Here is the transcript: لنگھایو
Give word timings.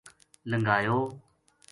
لنگھایو 0.49 0.99